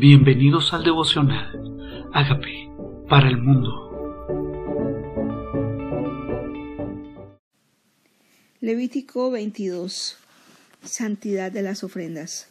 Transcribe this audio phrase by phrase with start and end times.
[0.00, 2.08] Bienvenidos al devocional.
[2.14, 2.72] Hágame
[3.06, 3.68] para el mundo.
[8.62, 10.16] Levítico 22.
[10.82, 12.48] Santidad de las ofrendas.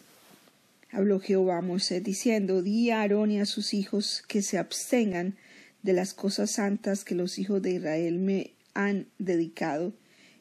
[0.92, 5.36] Habló Jehová a Moisés diciendo, Di a Aarón y a sus hijos que se abstengan
[5.82, 9.92] de las cosas santas que los hijos de Israel me han dedicado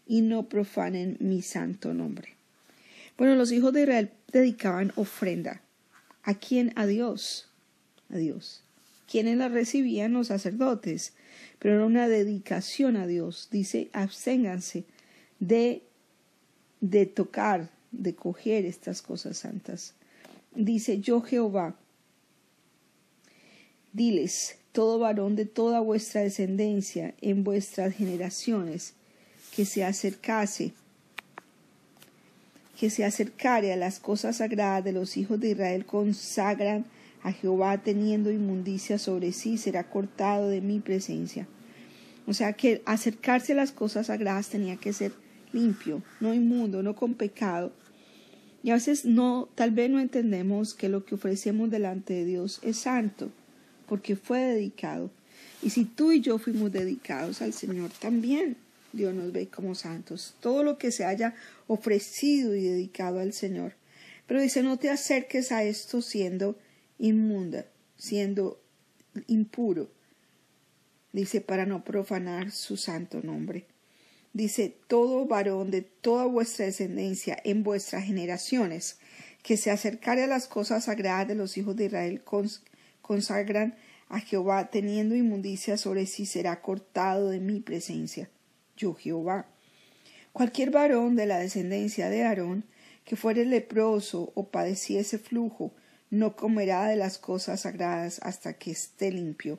[0.06, 2.34] y no profanen mi santo nombre.
[3.16, 5.62] Bueno, los hijos de Israel dedicaban ofrenda
[6.22, 6.72] ¿A quién?
[6.76, 7.48] A Dios.
[8.10, 8.62] A Dios.
[9.10, 10.12] ¿Quiénes la recibían?
[10.12, 11.12] Los sacerdotes.
[11.58, 13.48] Pero era una dedicación a Dios.
[13.50, 14.84] Dice, absténganse
[15.40, 15.82] de,
[16.80, 19.94] de tocar, de coger estas cosas santas.
[20.54, 21.76] Dice, yo Jehová,
[23.92, 28.94] diles, todo varón de toda vuestra descendencia en vuestras generaciones,
[29.54, 30.72] que se acercase
[32.78, 36.84] que se acercare a las cosas sagradas de los hijos de Israel consagran
[37.24, 41.48] a Jehová teniendo inmundicia sobre sí, será cortado de mi presencia.
[42.28, 45.12] O sea que acercarse a las cosas sagradas tenía que ser
[45.52, 47.72] limpio, no inmundo, no con pecado.
[48.62, 52.60] Y a veces no, tal vez no entendemos que lo que ofrecemos delante de Dios
[52.62, 53.30] es santo,
[53.88, 55.10] porque fue dedicado.
[55.62, 58.56] Y si tú y yo fuimos dedicados al Señor también,
[58.92, 60.34] Dios nos ve como santos.
[60.40, 61.34] Todo lo que se haya
[61.66, 63.74] ofrecido y dedicado al Señor.
[64.26, 66.58] Pero dice, no te acerques a esto siendo
[66.98, 68.60] inmunda, siendo
[69.26, 69.90] impuro.
[71.12, 73.66] Dice, para no profanar su santo nombre.
[74.32, 78.98] Dice, todo varón de toda vuestra descendencia en vuestras generaciones,
[79.42, 82.22] que se acercare a las cosas sagradas de los hijos de Israel,
[83.00, 83.76] consagran
[84.08, 88.28] a Jehová, teniendo inmundicia sobre sí, será cortado de mi presencia
[88.78, 89.46] yo Jehová.
[90.32, 92.64] Cualquier varón de la descendencia de Aarón
[93.08, 95.72] que fuere leproso o padeciese flujo,
[96.10, 99.58] no comerá de las cosas sagradas hasta que esté limpio.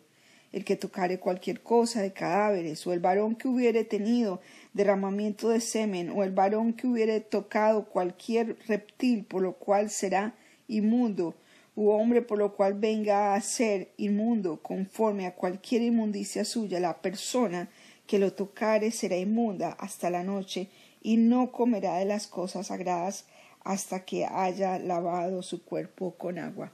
[0.52, 4.40] El que tocare cualquier cosa de cadáveres, o el varón que hubiere tenido
[4.74, 10.36] derramamiento de semen, o el varón que hubiere tocado cualquier reptil, por lo cual será
[10.68, 11.36] inmundo,
[11.76, 17.02] u hombre por lo cual venga a ser inmundo, conforme a cualquier inmundicia suya, la
[17.02, 17.68] persona
[18.10, 20.68] que lo tocare será inmunda hasta la noche
[21.04, 23.26] y no comerá de las cosas sagradas
[23.64, 26.72] hasta que haya lavado su cuerpo con agua.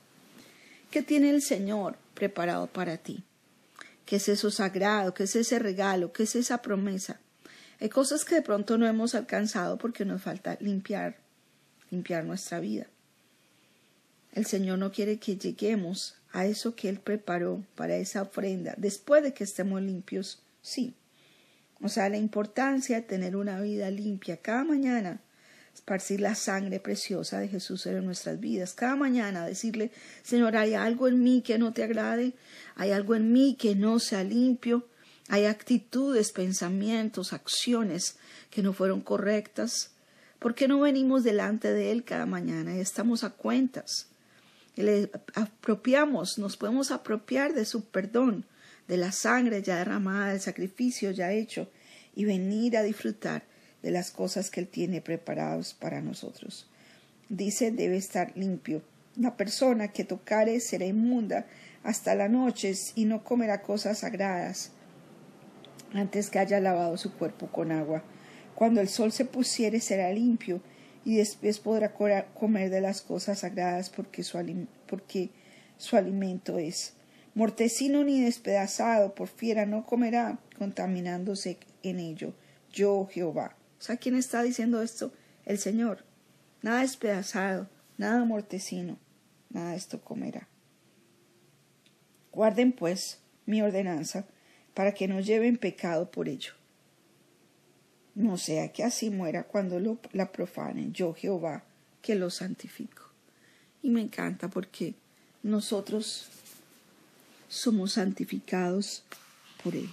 [0.90, 3.22] ¿Qué tiene el Señor preparado para ti?
[4.06, 5.14] ¿Qué es eso sagrado?
[5.14, 6.14] ¿Qué es ese regalo?
[6.14, 7.20] ¿Qué es esa promesa?
[7.82, 11.18] Hay cosas que de pronto no hemos alcanzado porque nos falta limpiar,
[11.92, 12.88] limpiar nuestra vida.
[14.32, 19.22] El Señor no quiere que lleguemos a eso que Él preparó para esa ofrenda después
[19.22, 20.96] de que estemos limpios, sí,
[21.82, 25.22] o sea, la importancia de tener una vida limpia cada mañana,
[25.74, 29.92] esparcir la sangre preciosa de Jesús en nuestras vidas, cada mañana decirle,
[30.24, 32.34] Señor, hay algo en mí que no te agrade,
[32.76, 34.88] hay algo en mí que no sea limpio,
[35.28, 38.18] hay actitudes, pensamientos, acciones
[38.50, 39.92] que no fueron correctas.
[40.40, 44.08] ¿Por qué no venimos delante de Él cada mañana y estamos a cuentas?
[44.84, 48.46] le apropiamos, nos podemos apropiar de su perdón,
[48.88, 51.70] de la sangre ya derramada, del sacrificio ya hecho,
[52.16, 53.44] y venir a disfrutar
[53.82, 56.68] de las cosas que Él tiene preparadas para nosotros.
[57.30, 58.82] Dice, debe estar limpio.
[59.16, 61.46] La persona que tocare será inmunda
[61.84, 64.72] hasta la noche y no comerá cosas sagradas
[65.94, 68.04] antes que haya lavado su cuerpo con agua.
[68.56, 70.62] Cuando el sol se pusiere será limpio
[71.04, 74.38] y después podrá comer de las cosas sagradas porque su,
[74.88, 75.30] porque
[75.78, 76.94] su alimento es
[77.36, 82.34] mortecino ni despedazado por fiera no comerá, contaminándose en ello.
[82.72, 83.56] Yo Jehová.
[83.78, 85.12] O sea, ¿quién está diciendo esto?
[85.46, 86.04] El Señor.
[86.62, 88.98] Nada despedazado, nada mortecino,
[89.50, 90.48] nada de esto comerá.
[92.32, 94.26] Guarden pues mi ordenanza
[94.74, 96.54] para que no lleven pecado por ello.
[98.16, 101.66] No sea que así muera cuando lo, la profanen, yo Jehová,
[102.02, 103.12] que lo santifico.
[103.82, 104.96] Y me encanta porque
[105.44, 106.30] nosotros
[107.56, 109.04] somos santificados
[109.64, 109.90] por Él.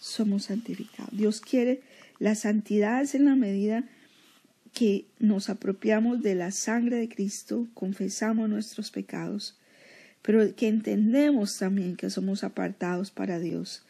[0.00, 1.16] Somos santificados.
[1.16, 1.80] Dios quiere
[2.18, 3.84] la santidad en la medida
[4.72, 9.56] que nos apropiamos de la sangre de Cristo, confesamos nuestros pecados,
[10.22, 13.84] pero que entendemos también que somos apartados para Dios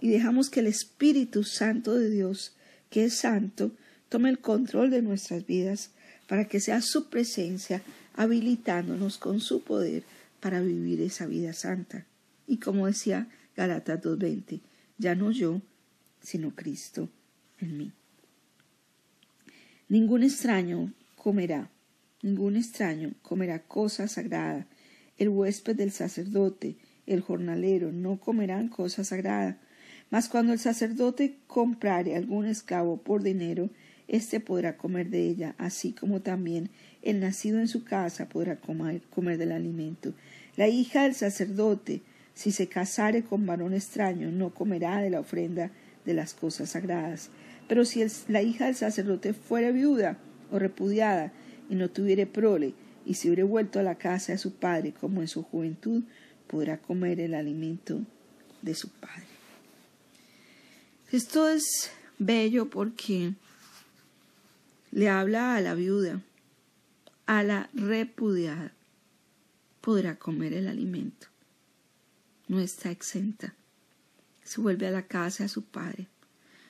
[0.00, 2.52] y dejamos que el Espíritu Santo de Dios,
[2.90, 3.72] que es santo,
[4.08, 5.90] tome el control de nuestras vidas
[6.28, 7.82] para que sea su presencia
[8.14, 10.04] habilitándonos con su poder
[10.40, 12.04] para vivir esa vida santa.
[12.48, 14.60] Y como decía Galatas 2.20,
[14.98, 15.62] ya no yo,
[16.20, 17.08] sino Cristo
[17.60, 17.92] en mí.
[19.88, 21.70] Ningún extraño comerá,
[22.22, 24.66] ningún extraño comerá cosa sagrada
[25.18, 29.58] el huésped del sacerdote, el jornalero, no comerán cosa sagrada.
[30.10, 33.68] Mas cuando el sacerdote comprare algún esclavo por dinero,
[34.06, 36.70] éste podrá comer de ella, así como también
[37.02, 40.14] el nacido en su casa podrá comer, comer del alimento.
[40.56, 42.02] La hija del sacerdote,
[42.38, 45.72] si se casare con varón extraño, no comerá de la ofrenda
[46.04, 47.30] de las cosas sagradas.
[47.66, 50.18] Pero si la hija del sacerdote fuere viuda
[50.52, 51.32] o repudiada
[51.68, 52.74] y no tuviere prole,
[53.04, 56.04] y si hubiere vuelto a la casa de su padre como en su juventud,
[56.46, 58.02] podrá comer el alimento
[58.62, 59.26] de su padre.
[61.10, 63.32] Esto es bello porque
[64.92, 66.22] le habla a la viuda,
[67.26, 68.72] a la repudiada,
[69.80, 71.27] podrá comer el alimento.
[72.48, 73.54] No está exenta.
[74.42, 76.08] Se vuelve a la casa de su padre.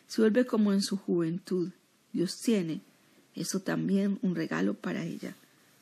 [0.07, 1.71] Se vuelve como en su juventud.
[2.13, 2.83] Dios tiene
[3.41, 5.37] eso también un regalo para ella.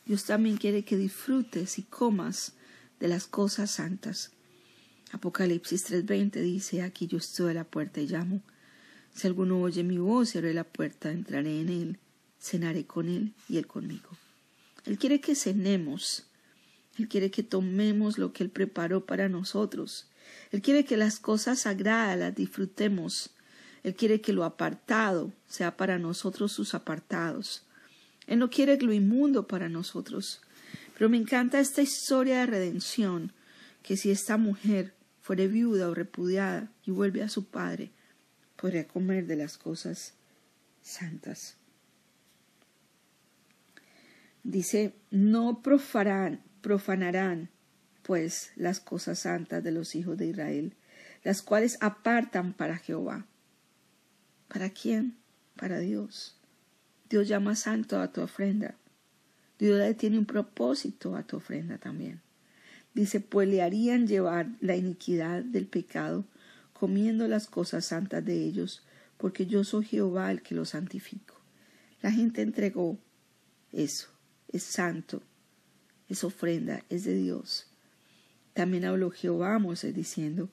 [0.05, 2.53] Dios también quiere que disfrutes y comas
[3.01, 4.31] de las cosas santas.
[5.13, 8.43] Apocalipsis 3:20 dice, aquí yo estoy a la puerta y llamo.
[9.15, 11.99] Si alguno oye mi voz y abre la puerta, entraré en él,
[12.39, 14.11] cenaré con él y él conmigo.
[14.85, 16.27] Él quiere que cenemos.
[16.99, 20.09] Él quiere que tomemos lo que Él preparó para nosotros.
[20.51, 23.31] Él quiere que las cosas sagradas las disfrutemos.
[23.83, 27.65] Él quiere que lo apartado sea para nosotros sus apartados.
[28.27, 30.41] Él no quiere lo inmundo para nosotros.
[30.97, 33.33] Pero me encanta esta historia de redención,
[33.83, 37.93] que si esta mujer fuere viuda o repudiada y vuelve a su padre,
[38.57, 40.15] podría comer de las cosas
[40.83, 41.57] santas.
[44.43, 47.49] Dice, no profanarán, profanarán
[48.03, 50.75] pues las cosas santas de los hijos de Israel,
[51.23, 53.25] las cuales apartan para Jehová.
[54.49, 55.17] ¿Para quién?
[55.55, 56.37] Para Dios.
[57.09, 58.75] Dios llama santo a tu ofrenda.
[59.61, 62.21] Dios tiene un propósito a tu ofrenda también.
[62.95, 66.25] Dice, pues le harían llevar la iniquidad del pecado,
[66.73, 68.85] comiendo las cosas santas de ellos,
[69.19, 71.37] porque yo soy Jehová el que los santifico.
[72.03, 72.99] La gente entregó
[73.71, 74.09] eso,
[74.49, 75.23] es santo,
[76.09, 77.67] es ofrenda, es de Dios.
[78.55, 80.49] También habló Jehová a Moisés diciendo,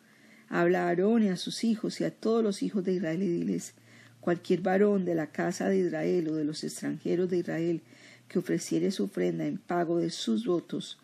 [0.50, 3.27] habla a Aarón y a sus hijos y a todos los hijos de Israel y
[3.27, 3.73] diles,
[4.19, 7.81] cualquier varón de la casa de Israel o de los extranjeros de Israel
[8.27, 10.97] que ofreciere su ofrenda en pago de sus votos,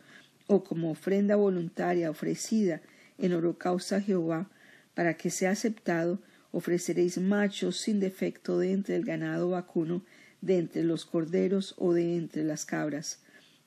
[0.48, 2.82] o como ofrenda voluntaria ofrecida
[3.18, 4.50] en holocausto a Jehová,
[4.96, 6.20] para que sea aceptado,
[6.52, 10.04] ofreceréis machos sin defecto de entre el ganado vacuno,
[10.42, 13.20] de entre los corderos o de entre las cabras.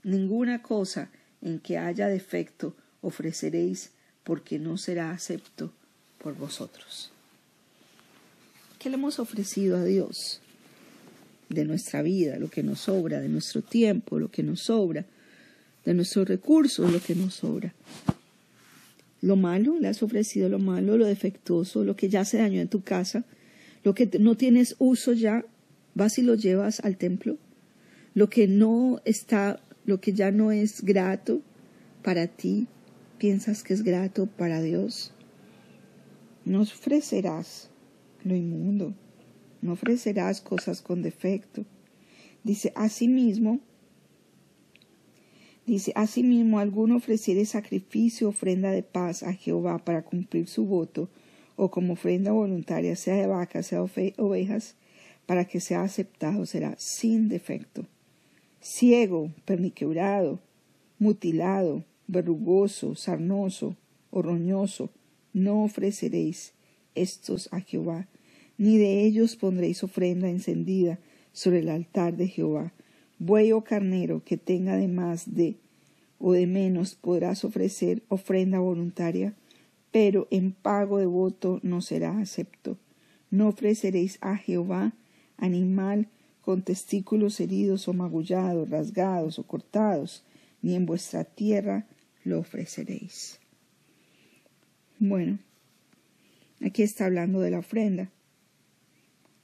[0.05, 1.11] Ninguna cosa
[1.41, 3.91] en que haya defecto ofreceréis,
[4.25, 5.73] porque no será acepto
[6.19, 7.11] por vosotros.
[8.79, 10.41] ¿Qué le hemos ofrecido a Dios?
[11.49, 15.05] De nuestra vida, lo que nos sobra, de nuestro tiempo, lo que nos sobra,
[15.85, 17.75] de nuestros recursos, lo que nos sobra.
[19.21, 22.69] Lo malo, le has ofrecido lo malo, lo defectuoso, lo que ya se dañó en
[22.69, 23.25] tu casa,
[23.85, 25.45] lo que no tienes uso ya,
[25.95, 27.37] vas y lo llevas al templo.
[28.15, 31.41] Lo que no está, lo que ya no es grato
[32.03, 32.67] para ti,
[33.19, 35.13] piensas que es grato para Dios.
[36.45, 37.71] No ofrecerás
[38.25, 38.95] lo inmundo,
[39.61, 41.65] no ofrecerás cosas con defecto.
[42.45, 43.61] Dice, asimismo,
[45.67, 51.09] dice, asimismo, alguno ofreciere sacrificio, ofrenda de paz a Jehová para cumplir su voto,
[51.55, 54.75] o como ofrenda voluntaria, sea de vacas, sea ovejas,
[55.27, 57.87] para que sea aceptado, será sin defecto.
[58.63, 60.39] Ciego, perniquebrado,
[61.01, 63.77] mutilado, verrugoso, sarnoso
[64.13, 64.91] o roñoso,
[65.33, 66.55] no ofreceréis
[66.95, 68.07] estos a Jehová,
[68.59, 71.01] ni de ellos pondréis ofrenda encendida
[71.33, 72.73] sobre el altar de Jehová.
[73.19, 75.57] Buey o carnero que tenga de más de
[76.21, 79.35] o de menos podrás ofrecer ofrenda voluntaria,
[79.91, 82.79] pero en pago de voto no será acepto.
[83.29, 84.93] No ofreceréis a Jehová
[85.37, 86.07] animal
[86.43, 90.25] con testículos heridos o magullados, rasgados o cortados,
[90.61, 91.87] ni en vuestra tierra
[92.25, 93.39] lo ofreceréis.
[94.99, 95.39] Bueno,
[96.61, 98.11] aquí está hablando de la ofrenda.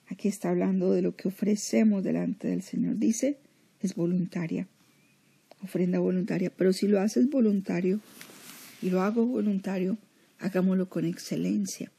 [0.09, 2.97] Aquí está hablando de lo que ofrecemos delante del Señor.
[2.99, 3.39] Dice,
[3.81, 4.67] es voluntaria,
[5.63, 6.51] ofrenda voluntaria.
[6.57, 8.01] Pero si lo haces voluntario
[8.81, 9.99] y lo hago voluntario,
[10.39, 11.93] hagámoslo con excelencia.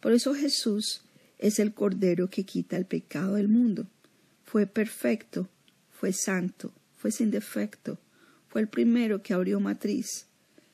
[0.00, 1.02] Por eso Jesús
[1.38, 3.86] es el Cordero que quita el pecado del mundo.
[4.50, 5.46] Fue perfecto,
[5.90, 7.98] fue santo, fue sin defecto,
[8.48, 10.24] fue el primero que abrió matriz.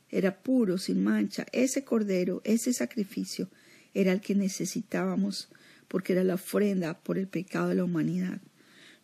[0.09, 1.45] Era puro, sin mancha.
[1.51, 3.49] Ese Cordero, ese sacrificio,
[3.93, 5.49] era el que necesitábamos
[5.89, 8.41] porque era la ofrenda por el pecado de la humanidad.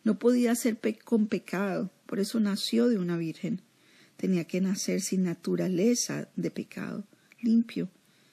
[0.05, 3.61] No podía ser con pecado, por eso nació de una virgen.
[4.15, 7.03] tenía que nacer sin naturaleza de pecado,
[7.41, 7.89] limpio.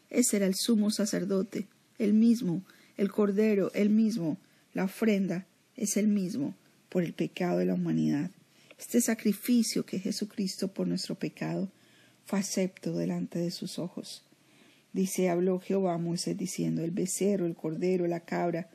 [0.08, 1.66] Ese era el sumo sacerdote,
[1.98, 2.64] el mismo,
[2.96, 4.38] el cordero, el mismo,
[4.72, 5.48] la ofrenda
[5.78, 6.54] es el mismo
[6.88, 8.30] por el pecado de la humanidad.
[8.78, 11.70] Este sacrificio que Jesucristo por nuestro pecado
[12.26, 14.24] fue acepto delante de sus ojos.
[14.92, 18.68] Dice, habló Jehová a Moisés diciendo, el becerro, el cordero, la cabra,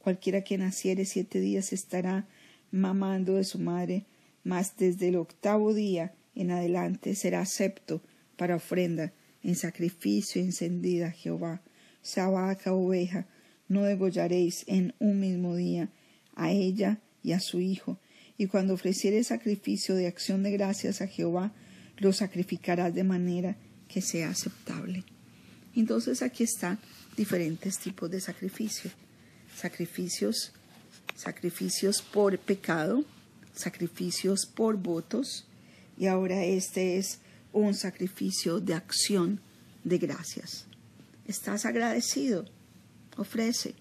[0.00, 2.26] cualquiera que naciere siete días estará
[2.72, 4.04] mamando de su madre,
[4.42, 8.02] mas desde el octavo día en adelante será acepto
[8.36, 9.12] para ofrenda
[9.44, 11.62] en sacrificio encendida a Jehová.
[12.02, 13.26] Sabaca oveja,
[13.68, 15.90] no degollaréis en un mismo día
[16.38, 17.98] a ella y a su hijo.
[18.38, 21.52] Y cuando ofreciere sacrificio de acción de gracias a Jehová,
[21.98, 23.56] lo sacrificarás de manera
[23.88, 25.04] que sea aceptable.
[25.74, 26.78] Entonces aquí están
[27.16, 28.90] diferentes tipos de sacrificio.
[29.56, 30.52] Sacrificios,
[31.16, 33.04] sacrificios por pecado,
[33.54, 35.46] sacrificios por votos,
[35.98, 37.18] y ahora este es
[37.52, 39.40] un sacrificio de acción
[39.82, 40.66] de gracias.
[41.26, 42.44] ¿Estás agradecido?
[43.16, 43.74] Ofrece.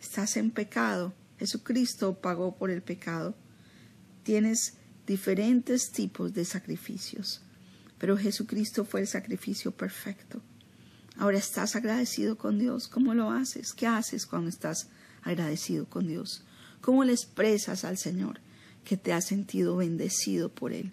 [0.00, 1.12] ¿Estás en pecado?
[1.40, 3.34] Jesucristo pagó por el pecado.
[4.24, 4.74] Tienes
[5.06, 7.40] diferentes tipos de sacrificios,
[7.98, 10.42] pero Jesucristo fue el sacrificio perfecto.
[11.16, 12.88] Ahora estás agradecido con Dios.
[12.88, 13.72] ¿Cómo lo haces?
[13.72, 14.90] ¿Qué haces cuando estás
[15.22, 16.44] agradecido con Dios?
[16.82, 18.40] ¿Cómo le expresas al Señor
[18.84, 20.92] que te has sentido bendecido por Él?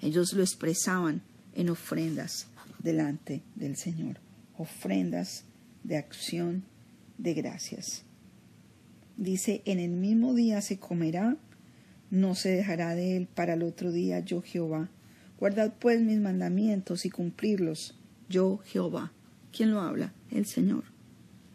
[0.00, 1.22] Ellos lo expresaban
[1.54, 2.48] en ofrendas
[2.80, 4.18] delante del Señor,
[4.58, 5.44] ofrendas
[5.84, 6.64] de acción
[7.16, 8.04] de gracias.
[9.16, 11.36] Dice, en el mismo día se comerá,
[12.10, 14.88] no se dejará de él para el otro día, yo Jehová.
[15.38, 17.96] Guardad pues mis mandamientos y cumplirlos,
[18.28, 19.12] yo Jehová.
[19.52, 20.12] ¿Quién lo habla?
[20.30, 20.84] El Señor.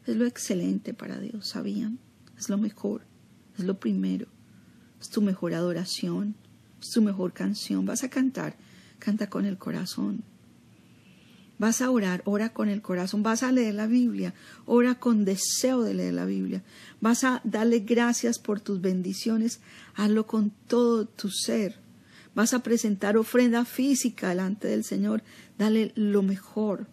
[0.06, 2.00] Es lo excelente para Dios, ¿sabían?
[2.38, 3.01] Es lo mejor,
[3.58, 4.28] es lo primero,
[5.01, 6.36] es tu mejor adoración,
[6.82, 7.86] es tu mejor canción.
[7.86, 8.56] Vas a cantar,
[9.00, 10.24] canta con el corazón.
[11.60, 13.22] Vas a orar, ora con el corazón.
[13.22, 14.34] Vas a leer la Biblia,
[14.66, 16.63] ora con deseo de leer la Biblia.
[17.01, 19.60] Vas a darle gracias por tus bendiciones,
[19.94, 21.75] hazlo con todo tu ser.
[22.34, 25.22] Vas a presentar ofrenda física delante del Señor,
[25.58, 26.88] dale lo mejor.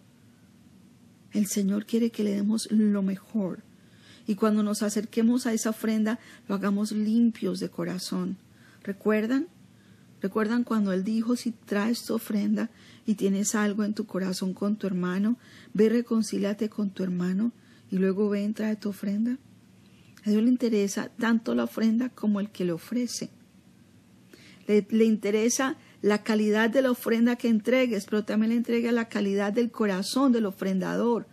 [1.32, 3.62] El Señor quiere que le demos lo mejor.
[4.26, 6.18] Y cuando nos acerquemos a esa ofrenda,
[6.48, 8.36] lo hagamos limpios de corazón.
[8.82, 9.46] ¿Recuerdan?
[10.26, 12.68] ¿Recuerdan cuando Él dijo, si traes tu ofrenda
[13.06, 15.38] y tienes algo en tu corazón con tu hermano,
[15.72, 17.52] ve reconcíliate con tu hermano
[17.92, 19.38] y luego ve y trae tu ofrenda?
[20.24, 23.30] A Dios le interesa tanto la ofrenda como el que le ofrece.
[24.66, 29.52] Le interesa la calidad de la ofrenda que entregues, pero también le entrega la calidad
[29.52, 31.28] del corazón del ofrendador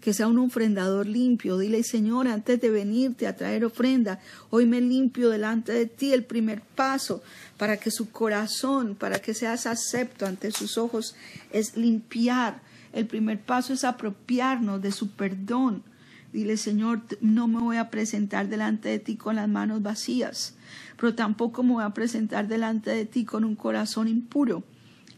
[0.00, 1.58] que sea un ofrendador limpio.
[1.58, 6.24] Dile, Señor, antes de venirte a traer ofrenda, hoy me limpio delante de ti el
[6.24, 7.22] primer paso
[7.56, 11.16] para que su corazón, para que seas acepto ante sus ojos,
[11.52, 12.60] es limpiar.
[12.92, 15.82] El primer paso es apropiarnos de su perdón.
[16.32, 20.54] Dile, Señor, no me voy a presentar delante de ti con las manos vacías,
[20.98, 24.62] pero tampoco me voy a presentar delante de ti con un corazón impuro.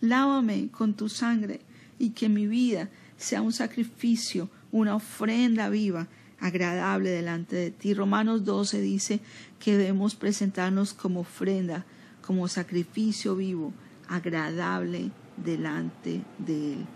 [0.01, 1.61] Lávame con tu sangre
[1.99, 6.09] y que mi vida sea un sacrificio una ofrenda viva,
[6.41, 7.95] agradable delante de ti.
[7.95, 9.21] Romanos 12 dice
[9.59, 11.85] que debemos presentarnos como ofrenda,
[12.23, 13.73] como sacrificio vivo,
[14.09, 16.87] agradable delante de Él.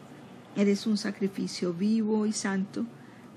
[0.57, 2.87] Eres un sacrificio vivo y santo,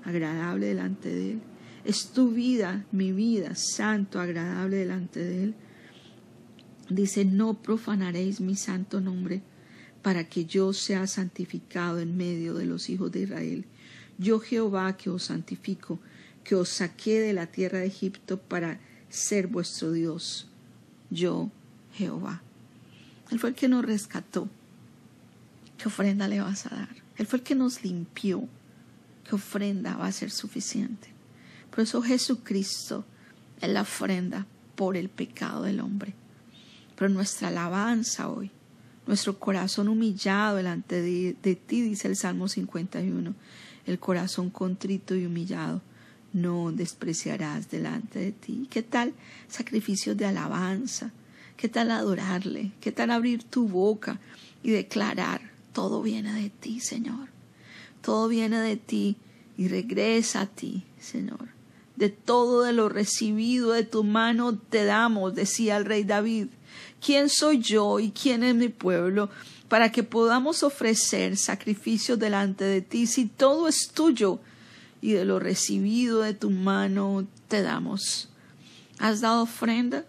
[0.04, 1.40] agradable delante de Él.
[1.84, 5.54] Es tu vida, mi vida, santo, agradable delante de Él.
[6.90, 9.42] Dice, no profanaréis mi santo nombre,
[10.02, 13.66] para que yo sea santificado en medio de los hijos de Israel.
[14.18, 15.98] Yo Jehová que os santifico,
[16.44, 20.48] que os saqué de la tierra de Egipto para ser vuestro Dios.
[21.10, 21.50] Yo
[21.92, 22.42] Jehová.
[23.30, 24.48] Él fue el que nos rescató.
[25.78, 26.88] ¿Qué ofrenda le vas a dar?
[27.16, 28.48] Él fue el que nos limpió.
[29.28, 31.08] ¿Qué ofrenda va a ser suficiente?
[31.70, 33.04] Por eso Jesucristo
[33.60, 34.46] es la ofrenda
[34.76, 36.14] por el pecado del hombre.
[36.96, 38.50] Pero nuestra alabanza hoy,
[39.06, 43.34] nuestro corazón humillado delante de, de ti, dice el Salmo 51,
[43.86, 45.80] el corazón contrito y humillado
[46.32, 48.66] no despreciarás delante de ti.
[48.70, 49.14] ¿Qué tal
[49.48, 51.12] sacrificios de alabanza?
[51.56, 52.72] ¿Qué tal adorarle?
[52.80, 54.20] ¿Qué tal abrir tu boca
[54.62, 55.40] y declarar,
[55.72, 57.28] todo viene de ti, Señor?
[58.02, 59.16] Todo viene de ti
[59.56, 61.48] y regresa a ti, Señor.
[61.96, 66.48] De todo de lo recibido de tu mano te damos, decía el rey David.
[67.00, 69.30] ¿Quién soy yo y quién es mi pueblo
[69.68, 73.06] para que podamos ofrecer sacrificios delante de ti.
[73.06, 74.40] Si todo es tuyo
[75.00, 78.28] y de lo recibido de tu mano te damos.
[78.98, 80.04] ¿Has dado ofrenda?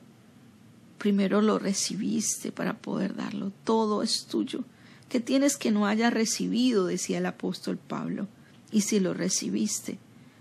[0.97, 3.51] primero lo recibiste para poder darlo.
[3.63, 4.63] Todo es tuyo.
[5.09, 6.85] ¿Qué tienes que no hayas recibido?
[6.85, 8.27] decía el apóstol Pablo.
[8.71, 9.99] Y si lo recibiste,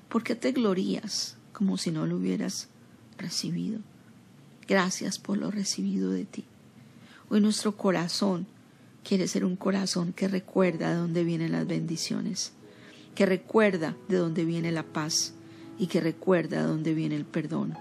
[0.08, 2.68] ¿por qué te glorías como si no lo hubieras
[3.16, 3.80] recibido?
[4.66, 6.44] Gracias por lo recibido de ti.
[7.28, 8.46] Hoy nuestro corazón
[9.06, 12.52] quiere ser un corazón que recuerda de dónde vienen las bendiciones,
[13.14, 15.34] que recuerda de dónde viene la paz
[15.78, 17.78] y que recuerda de dónde viene el perdón.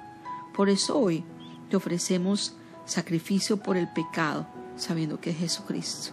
[0.55, 1.23] Por eso hoy
[1.69, 2.55] te ofrecemos
[2.85, 4.45] sacrificio por el pecado,
[4.77, 6.11] sabiendo que es Jesucristo.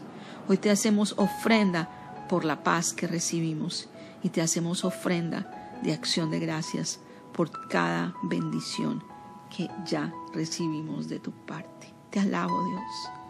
[0.48, 3.90] Hoy te hacemos ofrenda por la paz que recibimos
[4.22, 7.00] y te hacemos ofrenda de acción de gracias
[7.34, 9.04] por cada bendición
[9.54, 11.92] que ya recibimos de tu parte.
[12.10, 13.21] Te alabo Dios,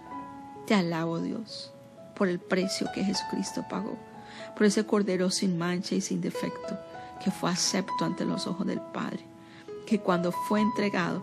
[0.67, 1.73] te alabo Dios
[2.15, 3.97] por el precio que Jesucristo pagó,
[4.57, 6.79] por ese cordero sin mancha y sin defecto
[7.23, 9.25] que fue acepto ante los ojos del Padre,
[9.87, 11.23] que cuando fue entregado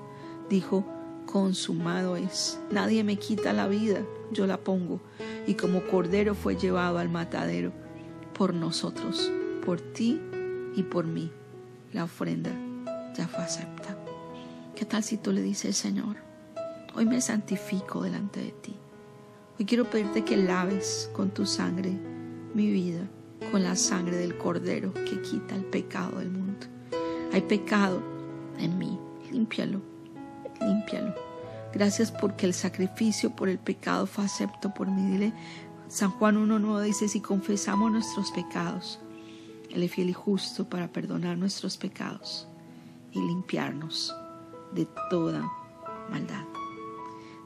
[0.50, 0.86] dijo,
[1.26, 5.00] consumado es, nadie me quita la vida, yo la pongo,
[5.46, 7.72] y como cordero fue llevado al matadero
[8.34, 9.32] por nosotros,
[9.66, 10.22] por ti
[10.76, 11.32] y por mí.
[11.92, 12.52] La ofrenda
[13.16, 13.98] ya fue acepta.
[14.76, 16.18] ¿Qué tal si tú le dices, Señor,
[16.96, 18.76] hoy me santifico delante de ti?
[19.60, 21.92] Hoy quiero pedirte que laves con tu sangre
[22.54, 23.02] mi vida,
[23.52, 26.66] con la sangre del Cordero que quita el pecado del mundo.
[27.34, 28.02] Hay pecado
[28.58, 28.98] en mí,
[29.30, 29.82] límpialo,
[30.62, 31.14] límpialo.
[31.74, 35.12] Gracias porque el sacrificio por el pecado fue acepto por mí.
[35.12, 35.34] Dile,
[35.90, 39.02] San Juan 1.9 dice, si confesamos nuestros pecados,
[39.72, 42.48] Él es fiel y justo para perdonar nuestros pecados
[43.12, 44.16] y limpiarnos
[44.72, 45.52] de toda
[46.10, 46.59] maldad.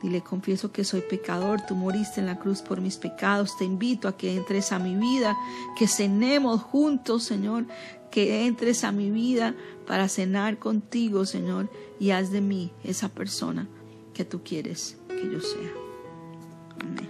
[0.03, 4.10] Dile, confieso que soy pecador, tú moriste en la cruz por mis pecados, te invito
[4.10, 5.38] a que entres a mi vida,
[5.79, 7.65] que cenemos juntos, Señor,
[8.12, 9.55] que entres a mi vida
[9.88, 11.69] para cenar contigo, Señor,
[12.01, 13.69] y haz de mí esa persona
[14.13, 15.72] que tú quieres que yo sea.
[16.81, 17.10] Amén.